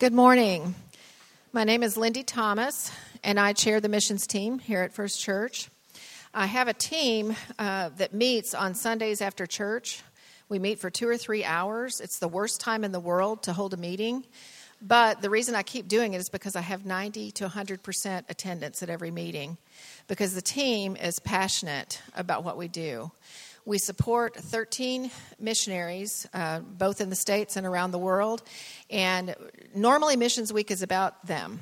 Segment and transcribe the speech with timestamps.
[0.00, 0.76] Good morning.
[1.52, 2.92] My name is Lindy Thomas,
[3.24, 5.68] and I chair the missions team here at First Church.
[6.32, 10.04] I have a team uh, that meets on Sundays after church.
[10.48, 12.00] We meet for two or three hours.
[12.00, 14.24] It's the worst time in the world to hold a meeting.
[14.80, 18.84] But the reason I keep doing it is because I have 90 to 100% attendance
[18.84, 19.58] at every meeting
[20.06, 23.10] because the team is passionate about what we do.
[23.68, 28.42] We support 13 missionaries, uh, both in the States and around the world.
[28.88, 29.34] And
[29.74, 31.60] normally, Missions Week is about them.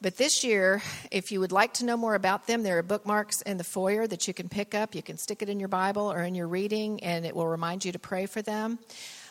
[0.00, 3.42] But this year, if you would like to know more about them, there are bookmarks
[3.42, 4.94] in the foyer that you can pick up.
[4.94, 7.84] You can stick it in your Bible or in your reading, and it will remind
[7.84, 8.78] you to pray for them.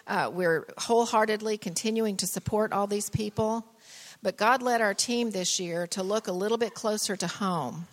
[0.05, 3.65] Uh, we're wholeheartedly continuing to support all these people.
[4.21, 7.87] But God led our team this year to look a little bit closer to home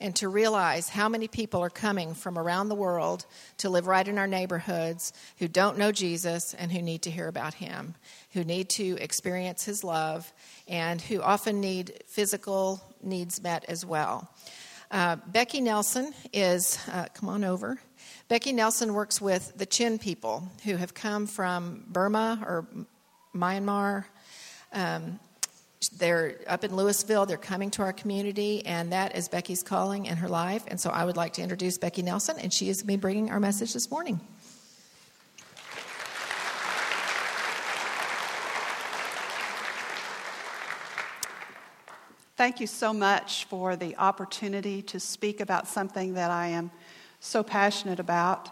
[0.00, 3.26] and to realize how many people are coming from around the world
[3.58, 7.28] to live right in our neighborhoods who don't know Jesus and who need to hear
[7.28, 7.94] about him,
[8.32, 10.32] who need to experience his love,
[10.68, 14.30] and who often need physical needs met as well.
[14.90, 17.80] Uh, Becky Nelson is, uh, come on over.
[18.28, 22.66] Becky Nelson works with the Chin people who have come from Burma or
[23.34, 24.04] Myanmar.
[24.72, 25.18] Um,
[25.88, 27.26] they're up in Lewisville.
[27.26, 30.64] They're coming to our community, and that is Becky's calling in her life.
[30.68, 33.00] And so I would like to introduce Becky Nelson, and she is going to be
[33.00, 34.20] bringing our message this morning.
[42.36, 46.72] Thank you so much for the opportunity to speak about something that I am
[47.20, 48.50] so passionate about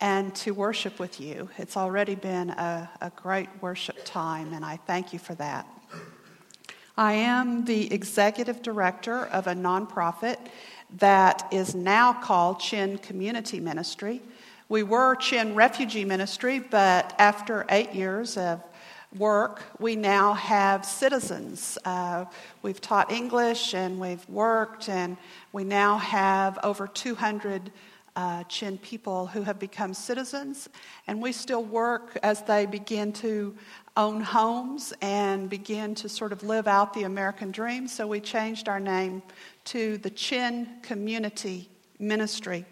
[0.00, 1.48] and to worship with you.
[1.58, 5.66] It's already been a, a great worship time, and I thank you for that.
[6.96, 10.36] I am the executive director of a nonprofit
[10.98, 14.20] that is now called Chin Community Ministry.
[14.68, 18.62] We were Chin Refugee Ministry, but after eight years of
[19.16, 21.78] work, we now have citizens.
[21.86, 22.26] Uh,
[22.60, 25.16] we've taught English and we've worked, and
[25.52, 27.72] we now have over 200
[28.16, 30.68] uh, Chin people who have become citizens,
[31.06, 33.54] and we still work as they begin to
[33.96, 37.86] own homes and begin to sort of live out the American dream.
[37.86, 39.22] So we changed our name
[39.66, 42.64] to the Chin Community Ministry.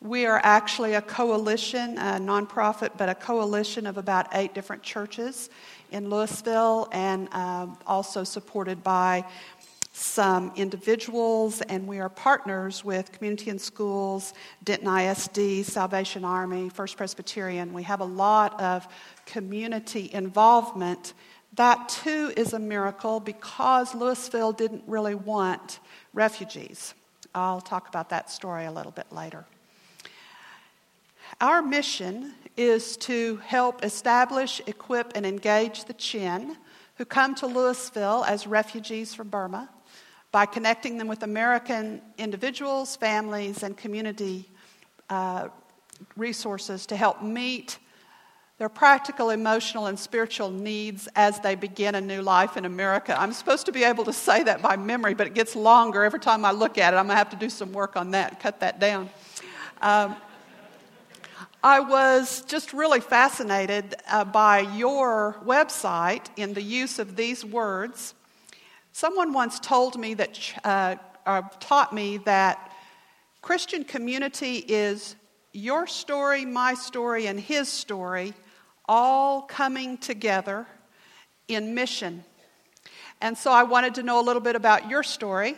[0.00, 5.48] We are actually a coalition, a nonprofit, but a coalition of about eight different churches
[5.92, 9.24] in Lewisville and uh, also supported by
[9.92, 14.32] some individuals, and we are partners with Community and Schools,
[14.64, 17.74] Denton ISD, Salvation Army, First Presbyterian.
[17.74, 18.88] We have a lot of
[19.26, 21.12] community involvement.
[21.56, 25.78] That too is a miracle because Lewisville didn't really want
[26.14, 26.94] refugees.
[27.34, 29.44] I'll talk about that story a little bit later.
[31.40, 36.56] Our mission is to help establish, equip, and engage the Chin
[36.96, 39.68] who come to Lewisville as refugees from Burma
[40.32, 44.48] by connecting them with American individuals, families, and community
[45.10, 45.48] uh,
[46.16, 47.78] resources to help meet
[48.56, 53.14] their practical, emotional, and spiritual needs as they begin a new life in America.
[53.20, 56.20] I'm supposed to be able to say that by memory, but it gets longer every
[56.20, 56.96] time I look at it.
[56.96, 59.10] I'm going to have to do some work on that, cut that down.
[59.80, 60.16] Um,
[61.62, 68.14] I was just really fascinated uh, by your website in the use of these words
[68.92, 72.70] Someone once told me that, uh, uh, taught me that
[73.40, 75.16] Christian community is
[75.52, 78.34] your story, my story, and his story
[78.86, 80.66] all coming together
[81.48, 82.22] in mission.
[83.22, 85.56] And so I wanted to know a little bit about your story.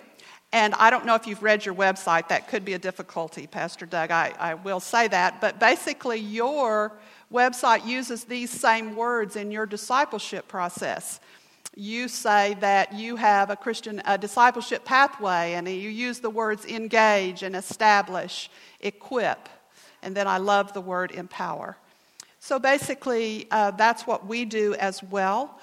[0.52, 3.86] And I don't know if you've read your website, that could be a difficulty, Pastor
[3.86, 4.12] Doug.
[4.12, 5.40] I, I will say that.
[5.40, 6.92] But basically, your
[7.32, 11.18] website uses these same words in your discipleship process
[11.76, 16.64] you say that you have a Christian a discipleship pathway, and you use the words
[16.64, 19.48] engage and establish, equip,
[20.02, 21.76] and then I love the word empower.
[22.38, 25.58] So basically, uh, that's what we do as well.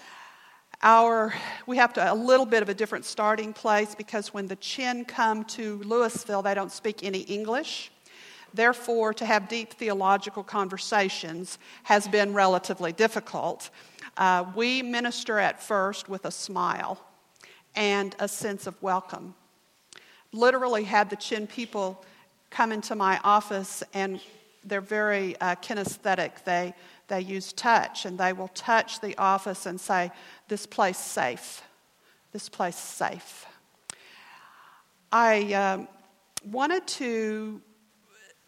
[0.84, 1.31] Our,
[1.68, 5.06] we have to, a little bit of a different starting place because when the Chin
[5.06, 7.92] come to Lewisville, they don't speak any English.
[8.54, 13.69] Therefore, to have deep theological conversations has been relatively difficult.
[14.18, 17.00] Uh, we minister at first with a smile
[17.75, 19.34] and a sense of welcome.
[20.34, 22.04] Literally, had the Chin people
[22.50, 24.19] come into my office, and
[24.63, 26.44] they're very uh, kinesthetic.
[26.44, 26.74] They,
[27.08, 30.12] they use touch, and they will touch the office and say,
[30.48, 31.63] This place safe.
[32.31, 33.46] This place safe.
[35.12, 35.88] I um,
[36.50, 37.62] wanted to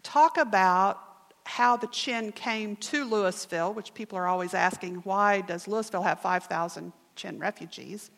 [0.02, 1.03] talk about
[1.46, 6.20] how the Chin came to Lewisville, which people are always asking, why does Lewisville have
[6.20, 8.10] 5,000 Chin refugees.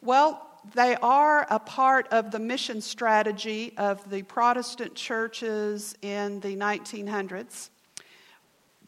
[0.00, 6.56] Well, they are a part of the mission strategy of the Protestant churches in the
[6.56, 7.70] 1900s.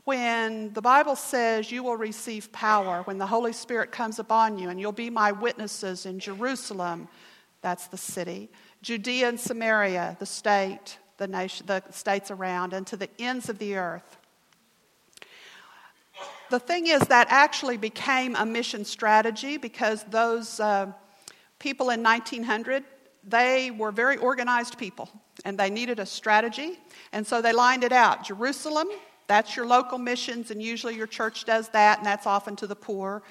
[0.05, 4.69] When the Bible says you will receive power when the Holy Spirit comes upon you,
[4.69, 7.09] and you'll be my witnesses in Jerusalem,
[7.63, 8.51] that's the city,
[8.83, 13.59] Judea and Samaria, the state, the, nation, the states around, and to the ends of
[13.59, 14.17] the earth.
[16.51, 20.93] The thing is, that actually became a mission strategy because those uh,
[21.59, 22.85] people in 1900,
[23.27, 25.09] they were very organized people
[25.45, 26.79] and they needed a strategy.
[27.13, 28.89] And so they lined it out Jerusalem,
[29.27, 32.77] that's your local missions, and usually your church does that, and that's often to the
[32.77, 33.23] poor.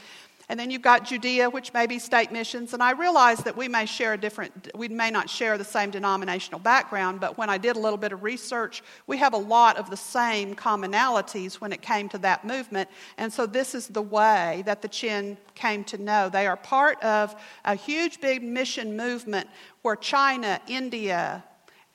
[0.49, 2.73] And then you've got Judea, which may be state missions.
[2.73, 5.89] And I realize that we may share a different, we may not share the same
[5.89, 9.77] denominational background, but when I did a little bit of research, we have a lot
[9.77, 12.89] of the same commonalities when it came to that movement.
[13.17, 16.29] And so this is the way that the Chin came to know.
[16.29, 19.47] They are part of a huge, big mission movement
[19.81, 21.43] where China, India,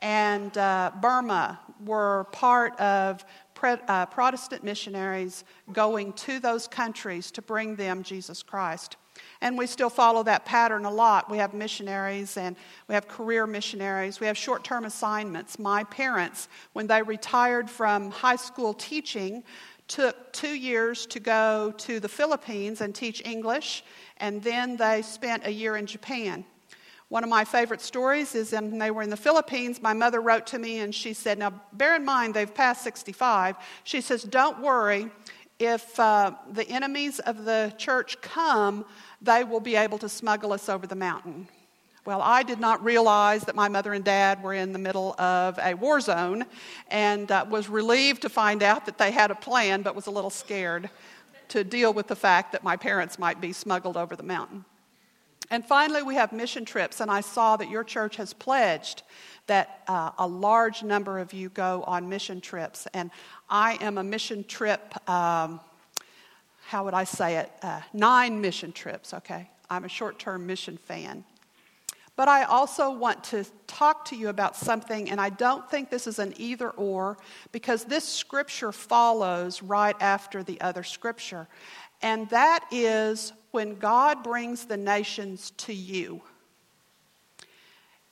[0.00, 3.24] and uh, Burma were part of
[3.62, 8.96] uh, Protestant missionaries going to those countries to bring them Jesus Christ.
[9.40, 11.30] And we still follow that pattern a lot.
[11.30, 12.56] We have missionaries and
[12.88, 14.20] we have career missionaries.
[14.20, 15.58] We have short term assignments.
[15.58, 19.42] My parents, when they retired from high school teaching,
[19.88, 23.82] took two years to go to the Philippines and teach English,
[24.18, 26.44] and then they spent a year in Japan.
[27.08, 29.80] One of my favorite stories is when they were in the Philippines.
[29.80, 33.56] My mother wrote to me and she said, Now, bear in mind, they've passed 65.
[33.84, 35.10] She says, Don't worry.
[35.58, 38.84] If uh, the enemies of the church come,
[39.22, 41.48] they will be able to smuggle us over the mountain.
[42.04, 45.58] Well, I did not realize that my mother and dad were in the middle of
[45.62, 46.44] a war zone
[46.90, 50.10] and uh, was relieved to find out that they had a plan, but was a
[50.10, 50.90] little scared
[51.48, 54.64] to deal with the fact that my parents might be smuggled over the mountain.
[55.50, 59.02] And finally, we have mission trips, and I saw that your church has pledged
[59.46, 62.86] that uh, a large number of you go on mission trips.
[62.92, 63.10] And
[63.48, 65.60] I am a mission trip, um,
[66.66, 67.50] how would I say it?
[67.62, 69.48] Uh, nine mission trips, okay?
[69.70, 71.24] I'm a short term mission fan.
[72.14, 76.06] But I also want to talk to you about something, and I don't think this
[76.06, 77.16] is an either or,
[77.52, 81.48] because this scripture follows right after the other scripture.
[82.02, 86.22] And that is when God brings the nations to you.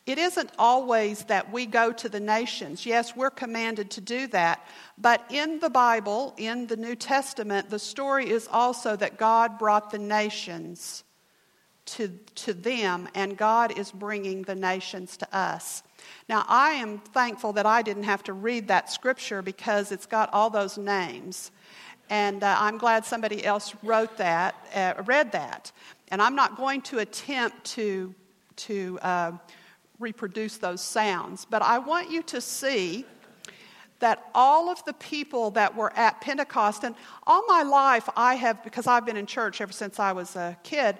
[0.06, 2.86] It isn't always that we go to the nations.
[2.86, 4.64] Yes, we're commanded to do that.
[4.96, 9.90] But in the Bible, in the New Testament, the story is also that God brought
[9.90, 11.02] the nations
[11.86, 15.82] to, to them, and God is bringing the nations to us.
[16.28, 20.32] Now, I am thankful that I didn't have to read that scripture because it's got
[20.32, 21.50] all those names.
[22.10, 25.72] And uh, I'm glad somebody else wrote that, uh, read that.
[26.08, 28.14] And I'm not going to attempt to,
[28.56, 29.32] to uh,
[29.98, 33.04] reproduce those sounds, but I want you to see
[33.98, 36.94] that all of the people that were at Pentecost, and
[37.26, 40.56] all my life I have, because I've been in church ever since I was a
[40.62, 40.98] kid,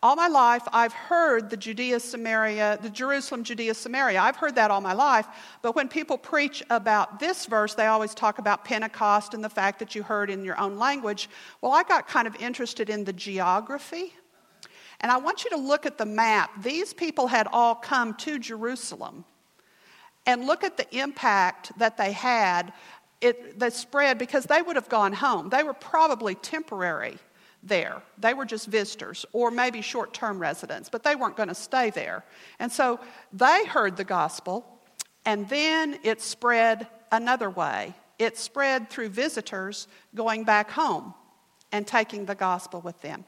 [0.00, 4.20] all my life, I've heard the Judea, Samaria, the Jerusalem, Judea, Samaria.
[4.20, 5.26] I've heard that all my life.
[5.60, 9.80] But when people preach about this verse, they always talk about Pentecost and the fact
[9.80, 11.28] that you heard in your own language.
[11.60, 14.14] Well, I got kind of interested in the geography.
[15.00, 16.62] And I want you to look at the map.
[16.62, 19.24] These people had all come to Jerusalem.
[20.26, 22.72] And look at the impact that they had.
[23.20, 25.48] It, that spread because they would have gone home.
[25.48, 27.18] They were probably temporary
[27.62, 28.02] there.
[28.18, 31.90] They were just visitors or maybe short term residents, but they weren't going to stay
[31.90, 32.24] there.
[32.58, 33.00] And so
[33.32, 34.64] they heard the gospel,
[35.24, 37.94] and then it spread another way.
[38.18, 41.14] It spread through visitors going back home
[41.72, 43.24] and taking the gospel with them.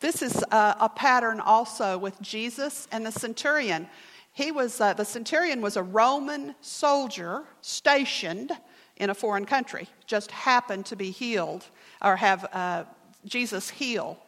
[0.00, 3.88] This is a, a pattern also with Jesus and the centurion.
[4.32, 8.50] He was, uh, the centurion was a Roman soldier stationed
[8.96, 11.64] in a foreign country, just happened to be healed
[12.02, 12.84] or have uh,
[13.24, 14.18] Jesus heal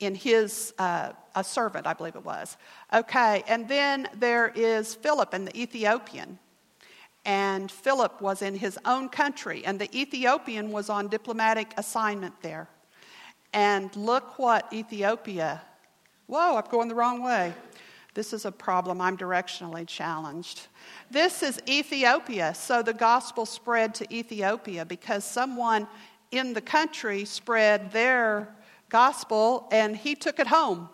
[0.00, 2.56] in his, uh, a servant, I believe it was.
[2.92, 6.38] Okay, and then there is Philip and the Ethiopian.
[7.24, 12.66] And Philip was in his own country, and the Ethiopian was on diplomatic assignment there.
[13.52, 15.60] And look what Ethiopia,
[16.26, 17.52] whoa, I'm going the wrong way.
[18.20, 19.00] This is a problem.
[19.00, 20.66] I'm directionally challenged.
[21.10, 22.52] This is Ethiopia.
[22.52, 25.88] So the gospel spread to Ethiopia because someone
[26.30, 28.54] in the country spread their
[28.90, 30.90] gospel and he took it home.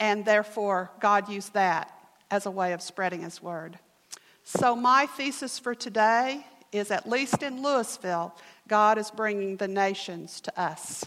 [0.00, 1.96] And therefore, God used that
[2.32, 3.78] as a way of spreading his word.
[4.42, 8.32] So, my thesis for today is at least in Lewisville,
[8.66, 11.04] God is bringing the nations to us.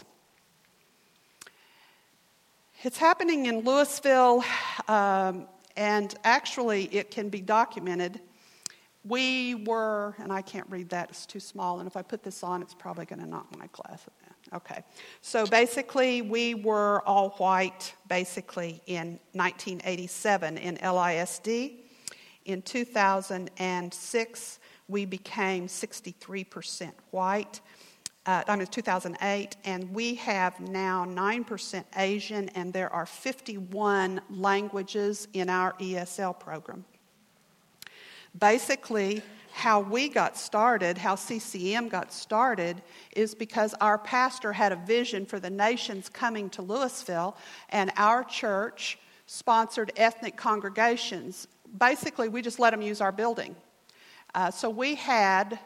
[2.84, 4.42] It's happening in Lewisville,
[4.88, 5.46] um,
[5.76, 8.20] and actually, it can be documented.
[9.04, 12.42] We were, and I can't read that, it's too small, and if I put this
[12.42, 14.08] on, it's probably going to knock my glasses.
[14.52, 14.82] Okay.
[15.20, 21.78] So basically, we were all white basically in 1987 in LISD.
[22.46, 24.58] In 2006,
[24.88, 27.60] we became 63% white.
[28.24, 35.26] Uh, I mean, 2008, and we have now 9% Asian, and there are 51 languages
[35.32, 36.84] in our ESL program.
[38.38, 42.80] Basically, how we got started, how CCM got started,
[43.16, 47.34] is because our pastor had a vision for the nations coming to Lewisville,
[47.70, 51.48] and our church sponsored ethnic congregations.
[51.76, 53.56] Basically, we just let them use our building.
[54.32, 55.58] Uh, so we had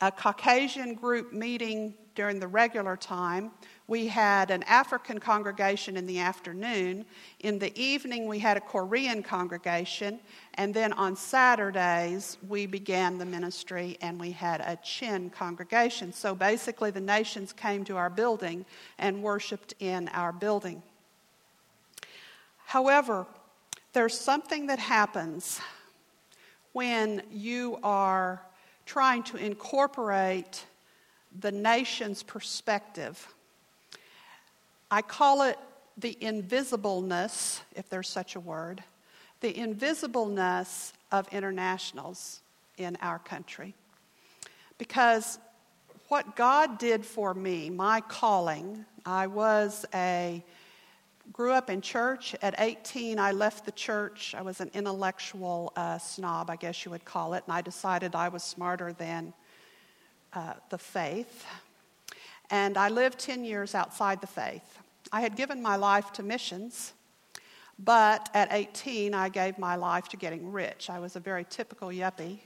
[0.00, 3.50] a Caucasian group meeting during the regular time.
[3.86, 7.04] We had an African congregation in the afternoon.
[7.40, 10.20] In the evening, we had a Korean congregation.
[10.54, 16.12] And then on Saturdays, we began the ministry and we had a Chin congregation.
[16.12, 18.64] So basically, the nations came to our building
[18.98, 20.82] and worshiped in our building.
[22.64, 23.26] However,
[23.92, 25.60] there's something that happens
[26.72, 28.42] when you are
[28.86, 30.64] trying to incorporate
[31.40, 33.28] the nation's perspective.
[34.90, 35.58] I call it
[35.96, 38.82] the invisibleness, if there's such a word,
[39.40, 42.40] the invisibleness of internationals
[42.78, 43.74] in our country.
[44.78, 45.38] Because
[46.08, 50.42] what God did for me, my calling, I was a
[51.32, 52.34] grew up in church.
[52.42, 54.34] At 18, I left the church.
[54.36, 58.14] I was an intellectual uh, snob, I guess you would call it, and I decided
[58.14, 59.32] I was smarter than
[60.32, 61.46] uh, the faith.
[62.50, 64.78] And I lived 10 years outside the faith.
[65.12, 66.92] I had given my life to missions,
[67.78, 70.90] but at 18, I gave my life to getting rich.
[70.90, 72.40] I was a very typical yuppie,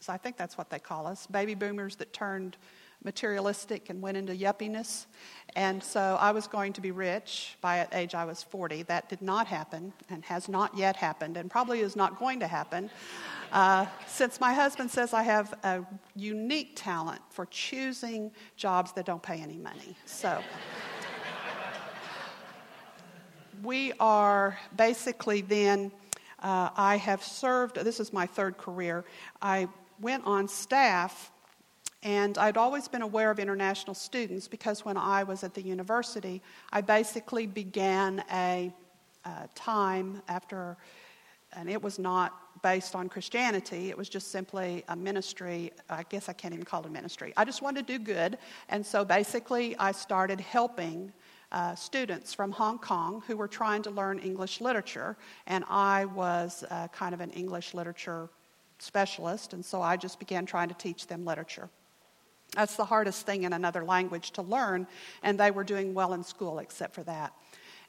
[0.00, 2.56] so I think that's what they call us baby boomers that turned
[3.04, 5.06] materialistic and went into yuppiness.
[5.54, 8.82] And so I was going to be rich by the age I was 40.
[8.84, 12.46] That did not happen and has not yet happened and probably is not going to
[12.46, 12.90] happen.
[13.52, 15.84] Uh, since my husband says I have a
[16.14, 19.96] unique talent for choosing jobs that don't pay any money.
[20.04, 20.42] So
[23.62, 25.92] we are basically then,
[26.42, 29.04] uh, I have served, this is my third career.
[29.40, 29.68] I
[30.00, 31.32] went on staff
[32.06, 36.40] and I'd always been aware of international students because when I was at the university,
[36.72, 38.72] I basically began a,
[39.56, 40.76] time after,
[41.52, 45.72] and it was not based on Christianity, it was just simply a ministry.
[45.90, 47.32] I guess I can't even call it a ministry.
[47.36, 48.38] I just wanted to do good.
[48.68, 51.12] And so basically, I started helping.
[51.52, 56.64] Uh, students from Hong Kong who were trying to learn English literature, and I was
[56.68, 58.28] uh, kind of an English literature
[58.80, 61.70] specialist, and so I just began trying to teach them literature.
[62.56, 64.88] That's the hardest thing in another language to learn,
[65.22, 67.32] and they were doing well in school except for that.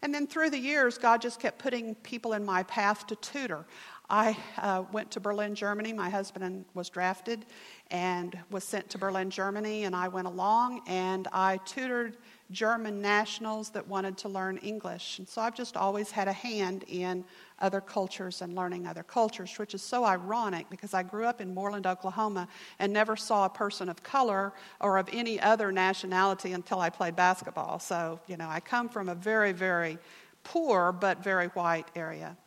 [0.02, 3.66] And then through the years, God just kept putting people in my path to tutor.
[4.10, 5.92] I uh, went to Berlin, Germany.
[5.94, 7.46] My husband was drafted
[7.90, 12.18] and was sent to Berlin, Germany, and I went along and I tutored
[12.52, 15.20] German nationals that wanted to learn English.
[15.20, 17.26] And so I've just always had a hand in
[17.60, 21.54] other cultures and learning other cultures, which is so ironic because I grew up in
[21.54, 22.48] Mooreland, Oklahoma,
[22.80, 27.16] and never saw a person of color or of any other nationality until I played
[27.16, 27.80] basketball.
[27.80, 29.98] So, you know, I come from a very, very
[30.44, 32.38] poor but very white area.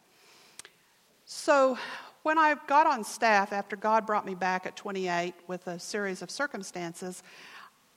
[1.27, 1.77] So,
[2.23, 6.21] when I got on staff after God brought me back at 28 with a series
[6.21, 7.23] of circumstances,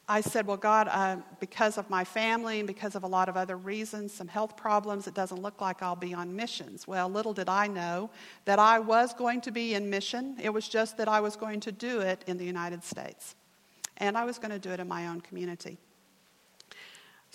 [0.08, 3.38] I said, Well, God, uh, because of my family and because of a lot of
[3.38, 6.88] other reasons, some health problems, it doesn't look like I'll be on missions.
[6.88, 8.10] Well, little did I know
[8.46, 10.38] that I was going to be in mission.
[10.42, 13.36] It was just that I was going to do it in the United States.
[13.98, 15.78] And I was going to do it in my own community.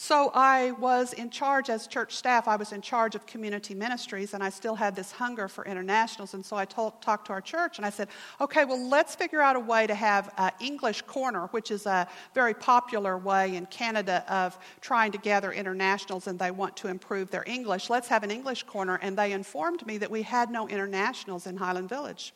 [0.00, 4.32] So I was in charge as church staff, I was in charge of community ministries,
[4.32, 6.34] and I still had this hunger for internationals.
[6.34, 8.06] And so I told, talked to our church and I said,
[8.40, 12.06] okay, well, let's figure out a way to have an English Corner, which is a
[12.32, 17.32] very popular way in Canada of trying to gather internationals and they want to improve
[17.32, 17.90] their English.
[17.90, 19.00] Let's have an English Corner.
[19.02, 22.32] And they informed me that we had no internationals in Highland Village.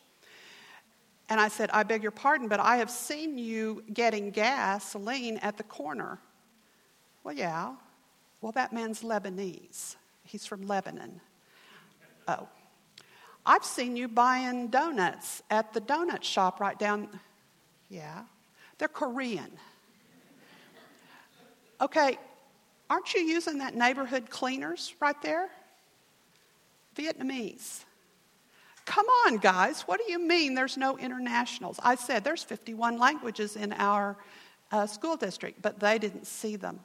[1.29, 5.59] And I said, I beg your pardon, but I have seen you getting gasoline at
[5.59, 6.19] the corner.
[7.25, 7.75] Well, yeah.
[8.41, 9.97] Well, that man's Lebanese.
[10.25, 11.21] He's from Lebanon.
[12.27, 12.49] Oh.
[13.45, 17.09] I've seen you buying donuts at the donut shop right down.
[17.89, 18.23] Yeah.
[18.79, 19.51] They're Korean.
[21.81, 22.19] Okay.
[22.89, 25.49] Aren't you using that neighborhood cleaners right there?
[26.97, 27.85] Vietnamese.
[28.85, 29.83] Come on, guys.
[29.83, 31.79] What do you mean there's no internationals?
[31.83, 34.17] I said there's 51 languages in our
[34.71, 36.81] uh, school district, but they didn't see them.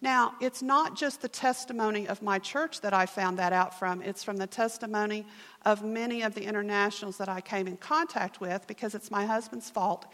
[0.00, 4.00] Now, it's not just the testimony of my church that I found that out from,
[4.00, 5.26] it's from the testimony
[5.64, 9.70] of many of the internationals that I came in contact with because it's my husband's
[9.70, 10.06] fault,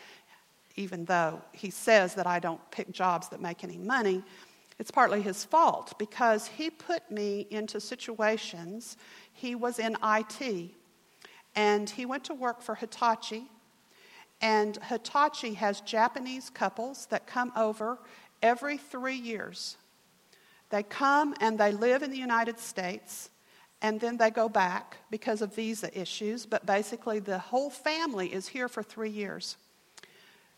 [0.77, 4.23] even though he says that I don't pick jobs that make any money.
[4.79, 8.97] It's partly his fault because he put me into situations.
[9.35, 10.71] He was in IT
[11.55, 13.45] and he went to work for Hitachi.
[14.41, 17.99] And Hitachi has Japanese couples that come over
[18.43, 19.77] every three years.
[20.71, 23.31] They come and they live in the United States
[23.83, 28.49] and then they go back because of visa issues, but basically the whole family is
[28.49, 29.59] here for three years.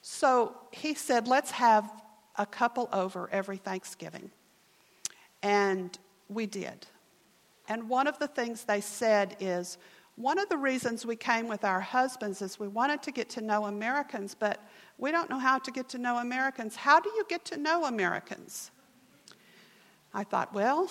[0.01, 1.91] So he said, let's have
[2.37, 4.31] a couple over every Thanksgiving.
[5.43, 6.87] And we did.
[7.69, 9.79] And one of the things they said is
[10.15, 13.41] one of the reasons we came with our husbands is we wanted to get to
[13.41, 14.65] know Americans, but
[14.99, 16.77] we don't know how to get to know Americans.
[16.77, 18.71] How do you get to know Americans?
[20.15, 20.91] I thought, well,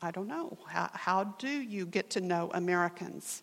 [0.00, 0.56] I don't know.
[0.66, 3.42] How, how do you get to know Americans?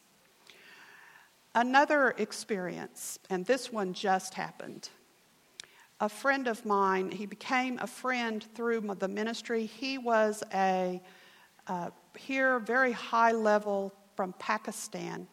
[1.54, 4.90] Another experience, and this one just happened
[6.00, 9.66] a friend of mine, he became a friend through the ministry.
[9.66, 11.02] He was a
[11.66, 15.28] uh, here very high level from Pakistan,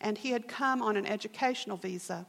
[0.00, 2.26] and he had come on an educational visa.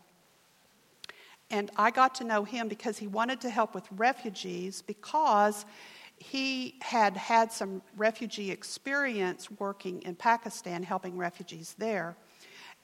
[1.51, 5.65] And I got to know him because he wanted to help with refugees because
[6.17, 12.15] he had had some refugee experience working in Pakistan, helping refugees there.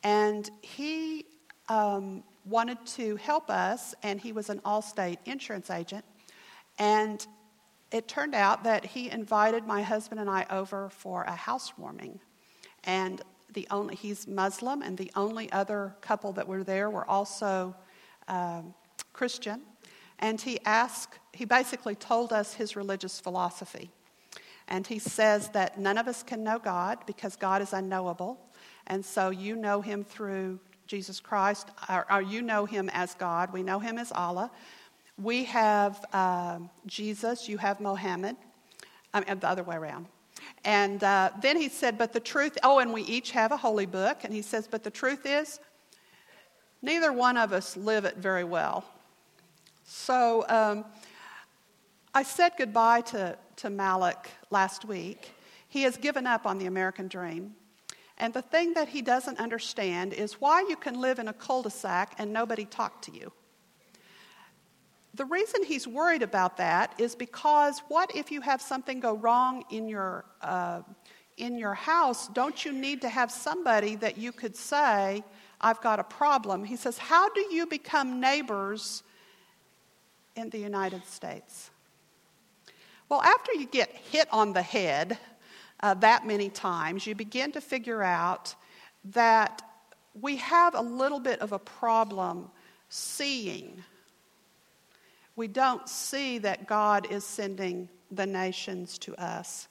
[0.03, 1.25] And he
[1.67, 6.05] um, wanted to help us, and he was an Allstate insurance agent.
[6.79, 7.25] And
[7.91, 12.19] it turned out that he invited my husband and I over for a housewarming.
[12.83, 13.21] And
[13.53, 17.75] the only, he's Muslim, and the only other couple that were there were also
[18.27, 18.73] um,
[19.13, 19.61] Christian.
[20.19, 23.91] And he asked, he basically told us his religious philosophy.
[24.67, 28.39] And he says that none of us can know God because God is unknowable.
[28.87, 33.51] And so you know him through Jesus Christ, or, or, you know him as God.
[33.51, 34.51] We know him as Allah.
[35.19, 38.35] We have uh, Jesus, you have Mohammed.
[39.11, 40.05] I mean, the other way around.
[40.63, 43.85] And uh, then he said, But the truth, oh, and we each have a holy
[43.85, 44.19] book.
[44.23, 45.59] And he says, But the truth is,
[46.85, 48.85] neither one of us live it very well.
[49.85, 50.85] So um,
[52.13, 55.31] I said goodbye to, to Malik last week.
[55.67, 57.55] He has given up on the American dream.
[58.17, 61.63] And the thing that he doesn't understand is why you can live in a cul
[61.63, 63.33] de sac and nobody talk to you.
[65.15, 69.63] The reason he's worried about that is because what if you have something go wrong
[69.69, 70.81] in your, uh,
[71.37, 72.27] in your house?
[72.29, 75.23] Don't you need to have somebody that you could say,
[75.65, 76.63] I've got a problem?
[76.63, 79.01] He says, How do you become neighbors
[80.35, 81.71] in the United States?
[83.09, 85.17] Well, after you get hit on the head,
[85.79, 88.53] uh, that many times, you begin to figure out
[89.05, 89.63] that
[90.21, 92.51] we have a little bit of a problem
[92.89, 93.83] seeing.
[95.35, 99.67] We don't see that God is sending the nations to us.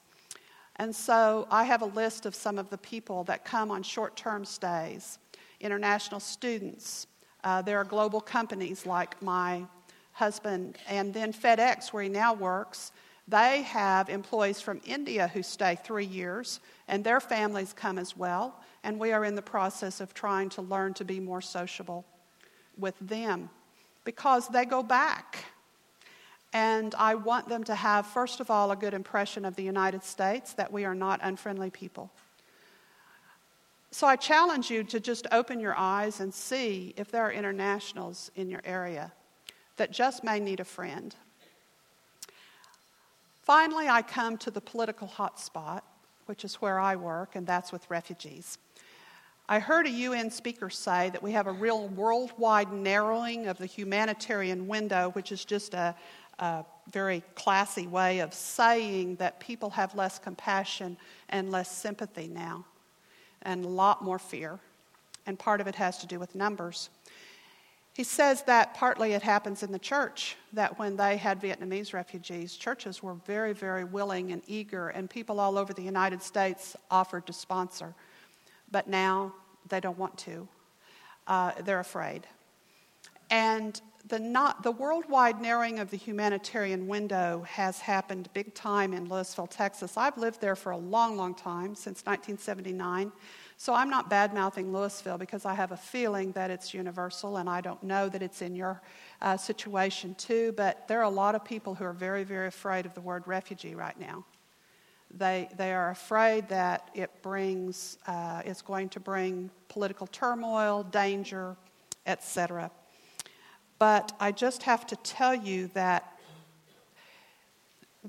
[0.75, 4.17] And so I have a list of some of the people that come on short
[4.17, 5.19] term stays
[5.59, 7.07] international students.
[7.43, 9.65] Uh, there are global companies like my
[10.13, 12.91] husband, and then FedEx, where he now works,
[13.27, 18.61] they have employees from India who stay three years, and their families come as well.
[18.83, 22.05] And we are in the process of trying to learn to be more sociable
[22.77, 23.49] with them
[24.03, 25.43] because they go back.
[26.53, 30.03] And I want them to have, first of all, a good impression of the United
[30.03, 32.11] States that we are not unfriendly people.
[33.95, 38.29] So I challenge you to just open your eyes and see if there are internationals
[38.35, 39.13] in your area
[39.77, 41.15] that just may need a friend.
[43.43, 45.79] Finally, I come to the political hotspot,
[46.25, 48.57] which is where I work, and that's with refugees.
[49.47, 53.65] I heard a UN speaker say that we have a real worldwide narrowing of the
[53.65, 55.95] humanitarian window, which is just a,
[56.39, 60.97] a very classy way of saying that people have less compassion
[61.29, 62.65] and less sympathy now,
[63.45, 64.59] and a lot more fear.
[65.25, 66.89] And part of it has to do with numbers.
[67.93, 72.57] He says that partly it happens in the church, that when they had Vietnamese refugees,
[72.57, 77.25] churches were very, very willing and eager, and people all over the United States offered
[77.27, 77.95] to sponsor.
[78.69, 79.33] But now
[79.69, 80.47] they don't want to.
[81.25, 82.27] Uh, they're afraid.
[83.29, 89.07] And the, not, the worldwide narrowing of the humanitarian window has happened big time in
[89.07, 89.97] Lewisville, Texas.
[89.97, 93.11] I've lived there for a long, long time, since 1979.
[93.57, 97.49] So I'm not bad mouthing Lewisville because I have a feeling that it's universal, and
[97.49, 98.81] I don't know that it's in your
[99.21, 100.53] uh, situation too.
[100.55, 103.23] But there are a lot of people who are very, very afraid of the word
[103.25, 104.23] refugee right now.
[105.09, 111.55] They, they are afraid that it brings, uh, it's going to bring political turmoil, danger,
[112.05, 112.69] etc.
[113.77, 116.17] But I just have to tell you that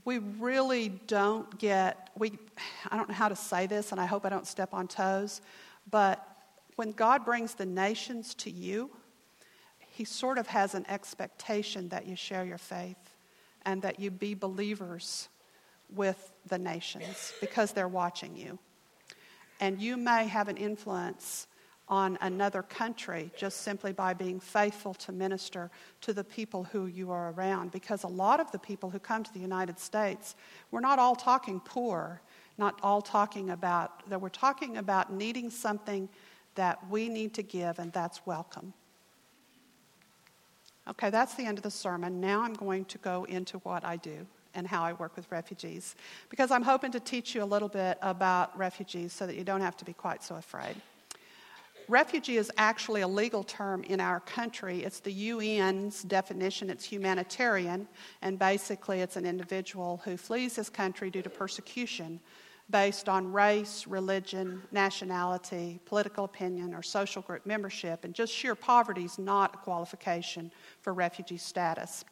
[0.05, 2.39] we really don't get, we,
[2.91, 5.41] I don't know how to say this, and I hope I don't step on toes,
[5.91, 6.27] but
[6.77, 8.91] when God brings the nations to you,
[9.79, 12.97] He sort of has an expectation that you share your faith
[13.65, 15.29] and that you be believers
[15.95, 18.59] with the nations because they're watching you.
[19.61, 21.47] And you may have an influence
[21.89, 25.71] on another country just simply by being faithful to minister
[26.01, 27.71] to the people who you are around.
[27.71, 30.35] Because a lot of the people who come to the United States,
[30.71, 32.21] we're not all talking poor,
[32.59, 36.09] not all talking about that we're talking about needing something
[36.57, 38.73] that we need to give, and that's welcome.
[40.89, 42.21] Okay, that's the end of the sermon.
[42.21, 45.95] Now I'm going to go into what I do and how I work with refugees
[46.31, 49.61] because I'm hoping to teach you a little bit about refugees so that you don't
[49.61, 50.77] have to be quite so afraid
[51.89, 54.85] refugee is actually a legal term in our country.
[54.85, 57.89] It's the UN's definition, it's humanitarian,
[58.23, 62.21] and basically it's an individual who flees his country due to persecution
[62.69, 68.05] based on race, religion, nationality, political opinion, or social group membership.
[68.05, 72.05] And just sheer poverty is not a qualification for refugee status.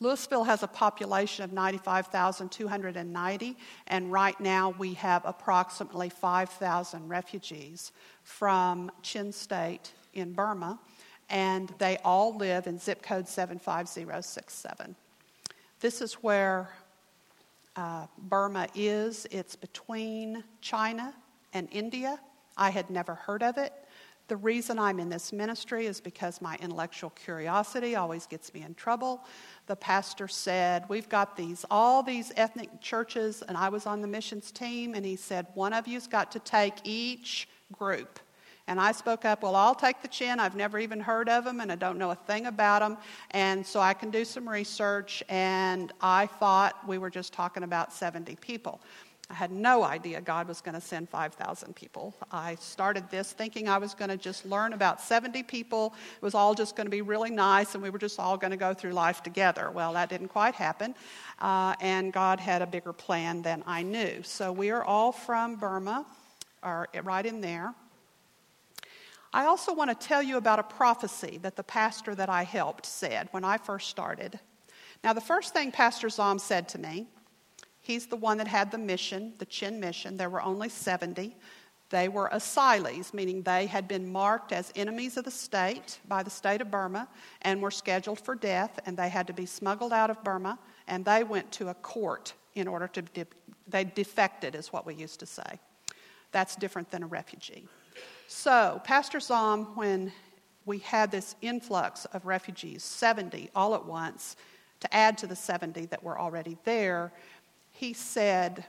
[0.00, 3.56] Lewisville has a population of 95,290,
[3.88, 7.90] and right now we have approximately 5,000 refugees
[8.22, 10.78] from Chin State in Burma,
[11.28, 14.94] and they all live in zip code 75067.
[15.80, 16.70] This is where
[17.74, 19.26] uh, Burma is.
[19.32, 21.12] It's between China
[21.52, 22.20] and India.
[22.56, 23.72] I had never heard of it.
[24.28, 28.74] The reason I'm in this ministry is because my intellectual curiosity always gets me in
[28.74, 29.24] trouble.
[29.66, 34.06] The pastor said, We've got these, all these ethnic churches, and I was on the
[34.06, 38.20] missions team, and he said, One of you's got to take each group.
[38.66, 40.38] And I spoke up, Well, I'll take the chin.
[40.38, 42.98] I've never even heard of them, and I don't know a thing about them.
[43.30, 47.94] And so I can do some research, and I thought we were just talking about
[47.94, 48.82] 70 people.
[49.30, 52.14] I had no idea God was going to send 5,000 people.
[52.32, 55.94] I started this thinking I was going to just learn about 70 people.
[56.16, 58.52] It was all just going to be really nice, and we were just all going
[58.52, 59.70] to go through life together.
[59.70, 60.94] Well, that didn't quite happen,
[61.40, 64.22] uh, and God had a bigger plan than I knew.
[64.22, 66.06] So we are all from Burma,
[66.62, 67.74] or right in there.
[69.34, 72.86] I also want to tell you about a prophecy that the pastor that I helped
[72.86, 74.40] said when I first started.
[75.04, 77.06] Now, the first thing Pastor Zom said to me
[77.88, 80.18] He's the one that had the mission, the Chin mission.
[80.18, 81.34] There were only 70.
[81.88, 86.28] They were asylees, meaning they had been marked as enemies of the state by the
[86.28, 87.08] state of Burma
[87.40, 91.02] and were scheduled for death, and they had to be smuggled out of Burma, and
[91.02, 93.24] they went to a court in order to, de-
[93.66, 95.58] they defected, is what we used to say.
[96.30, 97.66] That's different than a refugee.
[98.26, 100.12] So, Pastor Zom, when
[100.66, 104.36] we had this influx of refugees, 70 all at once,
[104.80, 107.12] to add to the 70 that were already there,
[107.78, 108.64] he said,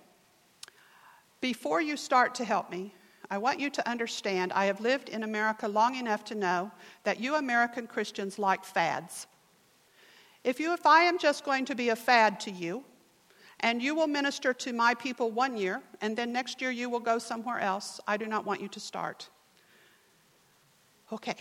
[1.41, 2.93] Before you start to help me,
[3.31, 6.71] I want you to understand I have lived in America long enough to know
[7.05, 9.25] that you American Christians like fads.
[10.43, 12.83] If, you, if I am just going to be a fad to you,
[13.61, 16.99] and you will minister to my people one year, and then next year you will
[16.99, 19.27] go somewhere else, I do not want you to start.
[21.11, 21.35] Okay,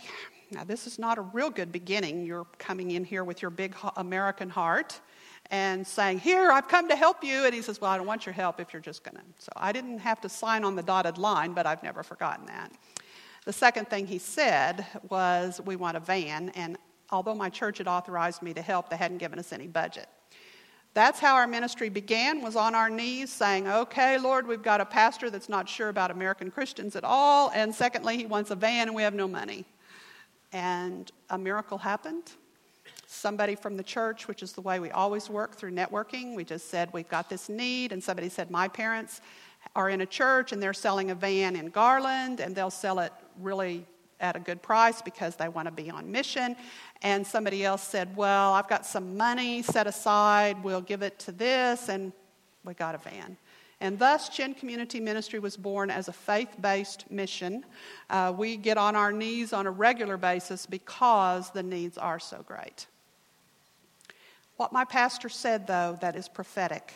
[0.49, 2.25] now this is not a real good beginning.
[2.25, 4.99] You're coming in here with your big American heart
[5.51, 7.45] and saying, Here, I've come to help you.
[7.45, 9.23] And he says, Well, I don't want your help if you're just going to.
[9.39, 12.71] So I didn't have to sign on the dotted line, but I've never forgotten that.
[13.45, 16.49] The second thing he said was, We want a van.
[16.49, 16.77] And
[17.09, 20.07] although my church had authorized me to help, they hadn't given us any budget.
[20.95, 24.85] That's how our ministry began, was on our knees saying, okay, Lord, we've got a
[24.85, 27.51] pastor that's not sure about American Christians at all.
[27.53, 29.65] And secondly, he wants a van and we have no money.
[30.51, 32.31] And a miracle happened
[33.09, 36.35] somebody from the church, which is the way we always work through networking.
[36.35, 39.21] We just said, We've got this need, and somebody said, My parents
[39.75, 43.11] are in a church and they're selling a van in Garland, and they'll sell it
[43.39, 43.85] really
[44.19, 46.55] at a good price because they want to be on mission.
[47.01, 51.31] And somebody else said, Well, I've got some money set aside, we'll give it to
[51.31, 52.13] this, and
[52.63, 53.37] we got a van.
[53.81, 57.63] And thus, Chin Community Ministry was born as a faith based mission.
[58.09, 62.43] Uh, we get on our knees on a regular basis because the needs are so
[62.45, 62.85] great.
[64.59, 66.93] What my pastor said, though, that is prophetic.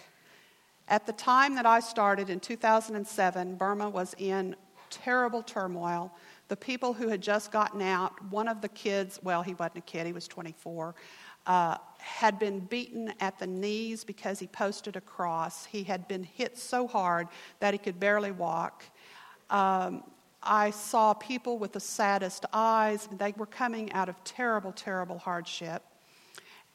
[0.89, 4.57] At the time that I started in 2007, Burma was in
[4.89, 6.11] terrible turmoil.
[6.49, 9.81] The people who had just gotten out, one of the kids, well, he wasn't a
[9.81, 10.93] kid, he was 24,
[11.47, 15.63] uh, had been beaten at the knees because he posted a cross.
[15.63, 17.29] He had been hit so hard
[17.61, 18.83] that he could barely walk.
[19.49, 20.03] Um,
[20.41, 23.07] I saw people with the saddest eyes.
[23.17, 25.81] They were coming out of terrible, terrible hardship.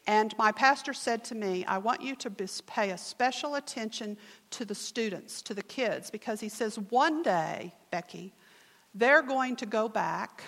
[0.09, 2.31] And my pastor said to me, I want you to
[2.67, 4.17] pay a special attention
[4.53, 8.33] to the students, to the kids, because he says, one day, Becky,
[8.95, 10.43] they're going to go back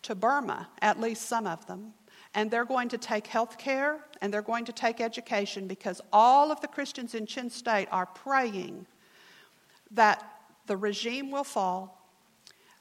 [0.00, 1.92] to Burma, at least some of them,
[2.34, 6.50] and they're going to take health care and they're going to take education because all
[6.50, 8.86] of the Christians in Chin State are praying
[9.90, 10.24] that
[10.66, 12.08] the regime will fall,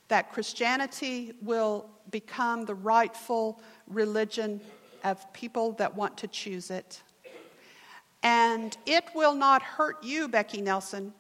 [0.07, 4.61] that Christianity will become the rightful religion
[5.03, 7.01] of people that want to choose it.
[8.23, 11.13] And it will not hurt you, Becky Nelson,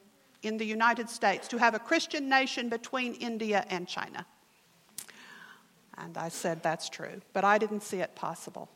[0.43, 4.25] in the United States to have a Christian nation between India and China.
[5.97, 7.21] And I said, That's true.
[7.33, 8.69] But I didn't see it possible.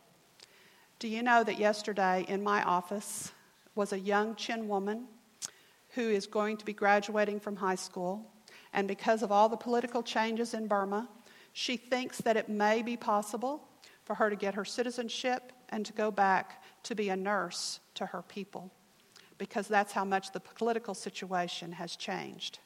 [0.99, 3.31] Do you know that yesterday in my office
[3.75, 5.05] was a young Chin woman
[5.89, 8.31] who is going to be graduating from high school?
[8.73, 11.07] And because of all the political changes in Burma,
[11.53, 13.67] she thinks that it may be possible
[14.05, 18.05] for her to get her citizenship and to go back to be a nurse to
[18.05, 18.71] her people
[19.37, 22.59] because that's how much the political situation has changed.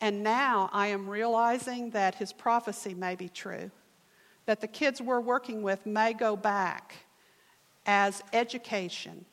[0.00, 3.70] And now I am realizing that his prophecy may be true,
[4.46, 6.94] that the kids we're working with may go back
[7.86, 9.24] as education.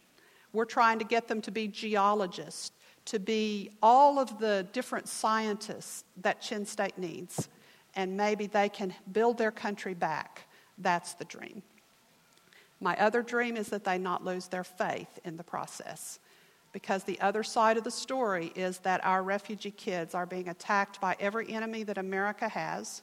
[0.54, 2.72] We're trying to get them to be geologists,
[3.06, 7.50] to be all of the different scientists that Chin State needs,
[7.96, 10.45] and maybe they can build their country back.
[10.78, 11.62] That's the dream.
[12.80, 16.20] My other dream is that they not lose their faith in the process
[16.76, 21.00] because the other side of the story is that our refugee kids are being attacked
[21.00, 23.02] by every enemy that America has.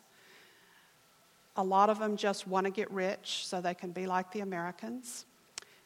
[1.56, 4.40] A lot of them just want to get rich so they can be like the
[4.40, 5.24] Americans.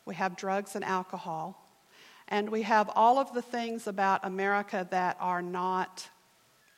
[0.05, 1.63] We have drugs and alcohol.
[2.27, 6.09] And we have all of the things about America that are not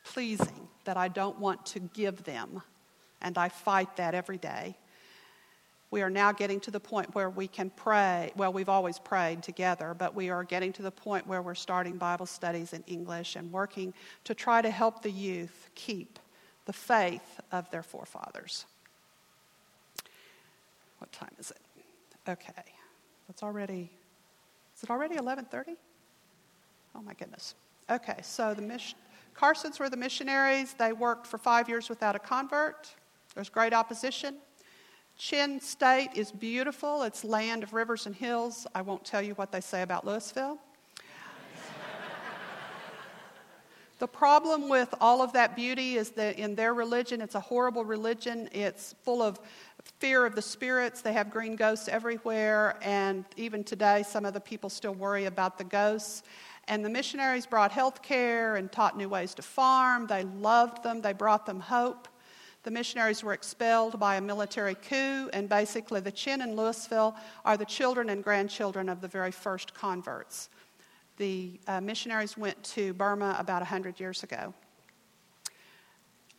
[0.05, 2.61] pleasing, that I don't want to give them.
[3.19, 4.77] And I fight that every day
[5.91, 8.31] we are now getting to the point where we can pray.
[8.35, 11.97] Well, we've always prayed together, but we are getting to the point where we're starting
[11.97, 13.93] Bible studies in English and working
[14.25, 16.19] to try to help the youth keep
[16.65, 18.65] the faith of their forefathers.
[20.99, 21.61] What time is it?
[22.27, 22.63] Okay.
[23.29, 23.91] It's already
[24.75, 25.75] Is it already 11:30?
[26.95, 27.55] Oh my goodness.
[27.89, 28.97] Okay, so the mission
[29.33, 30.73] Carsons were the missionaries.
[30.73, 32.95] They worked for 5 years without a convert.
[33.35, 34.37] There's great opposition.
[35.19, 37.03] Chin State is beautiful.
[37.03, 38.65] It's land of rivers and hills.
[38.73, 40.57] I won't tell you what they say about Lewisville.
[43.99, 47.83] the problem with all of that beauty is that in their religion, it's a horrible
[47.83, 48.47] religion.
[48.53, 49.41] It's full of
[49.99, 51.01] fear of the spirits.
[51.01, 52.77] They have green ghosts everywhere.
[52.81, 56.23] And even today, some of the people still worry about the ghosts.
[56.69, 60.07] And the missionaries brought health care and taught new ways to farm.
[60.07, 62.07] They loved them, they brought them hope.
[62.69, 67.57] The missionaries were expelled by a military coup, and basically, the Chin in Lewisville are
[67.57, 70.51] the children and grandchildren of the very first converts.
[71.17, 74.53] The uh, missionaries went to Burma about 100 years ago.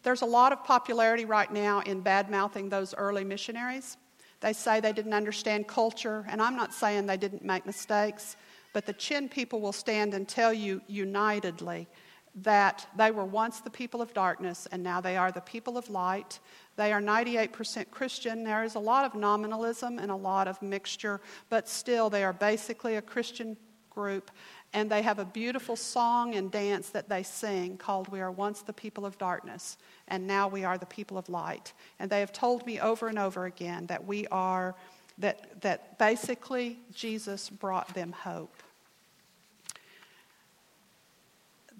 [0.05, 3.97] There's a lot of popularity right now in bad mouthing those early missionaries.
[4.39, 8.37] They say they didn't understand culture, and I'm not saying they didn't make mistakes,
[8.73, 11.89] but the Chin people will stand and tell you unitedly
[12.37, 15.91] that they were once the people of darkness and now they are the people of
[15.91, 16.39] light.
[16.77, 18.45] They are 98% Christian.
[18.45, 22.33] There is a lot of nominalism and a lot of mixture, but still they are
[22.33, 23.57] basically a Christian
[23.91, 24.31] group.
[24.73, 28.63] And they have a beautiful song and dance that they sing called We Are Once
[28.63, 31.73] the People of Darkness, and now we are the people of light.
[31.99, 34.77] And they have told me over and over again that we are,
[35.19, 38.63] that, that basically Jesus brought them hope.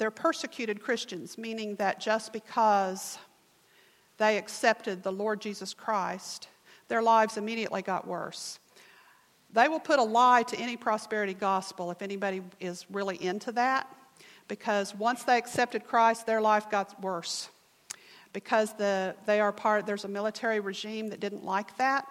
[0.01, 3.19] They're persecuted Christians, meaning that just because
[4.17, 6.49] they accepted the Lord Jesus Christ,
[6.89, 8.59] their lives immediately got worse.
[9.53, 13.95] They will put a lie to any prosperity gospel if anybody is really into that,
[14.49, 17.51] because once they accepted Christ, their life got worse.
[18.33, 22.07] Because the, they are part, there's a military regime that didn't like that,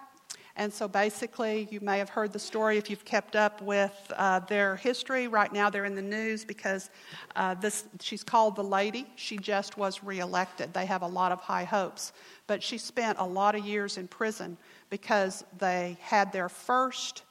[0.60, 4.40] And so basically, you may have heard the story if you've kept up with uh,
[4.40, 5.26] their history.
[5.30, 6.90] Right now, they're in the news because
[7.38, 9.08] uh, this, she's called the lady.
[9.16, 10.74] She just was reelected.
[10.74, 12.12] They have a lot of high hopes.
[12.46, 14.58] But she spent a lot of years in prison
[14.90, 17.24] because they had their first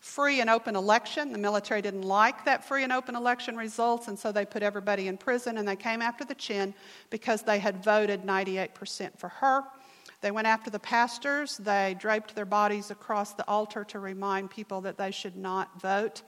[0.00, 1.30] free and open election.
[1.30, 5.06] The military didn't like that free and open election results, and so they put everybody
[5.06, 6.74] in prison and they came after the chin
[7.10, 9.62] because they had voted 98% for her.
[10.24, 11.58] They went after the pastors.
[11.58, 16.22] They draped their bodies across the altar to remind people that they should not vote.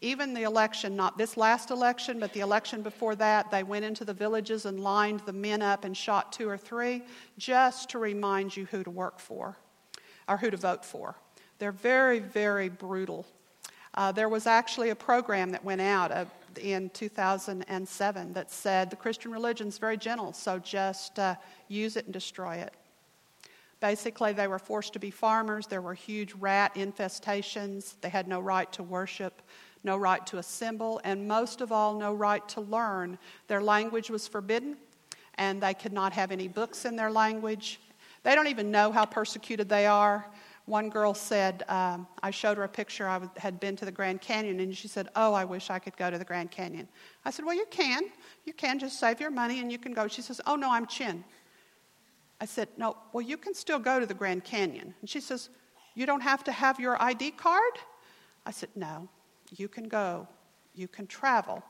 [0.00, 4.04] Even the election, not this last election, but the election before that, they went into
[4.04, 7.04] the villages and lined the men up and shot two or three
[7.38, 9.56] just to remind you who to work for
[10.28, 11.14] or who to vote for.
[11.60, 13.26] They're very, very brutal.
[13.94, 16.24] Uh, there was actually a program that went out uh,
[16.60, 21.36] in 2007 that said the Christian religion is very gentle, so just uh,
[21.68, 22.74] use it and destroy it.
[23.80, 25.66] Basically, they were forced to be farmers.
[25.66, 27.94] There were huge rat infestations.
[28.00, 29.42] They had no right to worship,
[29.84, 33.18] no right to assemble, and most of all, no right to learn.
[33.48, 34.76] Their language was forbidden,
[35.34, 37.80] and they could not have any books in their language.
[38.22, 40.26] They don't even know how persecuted they are.
[40.64, 43.06] One girl said, um, I showed her a picture.
[43.06, 45.96] I had been to the Grand Canyon, and she said, Oh, I wish I could
[45.96, 46.88] go to the Grand Canyon.
[47.24, 48.02] I said, Well, you can.
[48.44, 50.08] You can just save your money and you can go.
[50.08, 51.22] She says, Oh, no, I'm Chin.
[52.40, 54.94] I said, No, well, you can still go to the Grand Canyon.
[55.00, 55.50] And she says,
[55.94, 57.72] You don't have to have your ID card?
[58.44, 59.08] I said, No,
[59.56, 60.28] you can go.
[60.74, 61.62] You can travel.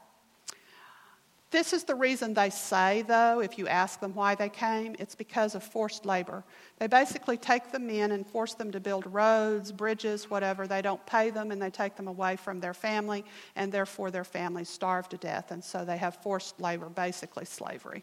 [1.52, 5.14] This is the reason they say, though, if you ask them why they came, it's
[5.14, 6.42] because of forced labor.
[6.78, 10.66] They basically take them in and force them to build roads, bridges, whatever.
[10.66, 13.24] They don't pay them and they take them away from their family,
[13.54, 15.52] and therefore their families starve to death.
[15.52, 18.02] And so they have forced labor, basically slavery.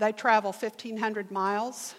[0.00, 1.94] They travel 1,500 miles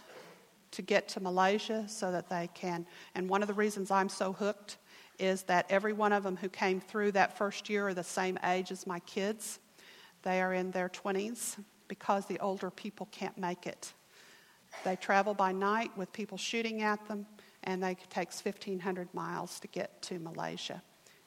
[0.72, 2.88] to get to Malaysia so that they can.
[3.14, 4.78] And one of the reasons I'm so hooked
[5.20, 8.40] is that every one of them who came through that first year are the same
[8.44, 9.60] age as my kids.
[10.24, 13.94] They are in their 20s because the older people can't make it.
[14.84, 17.28] They travel by night with people shooting at them,
[17.66, 20.82] and it takes 1,500 miles to get to Malaysia.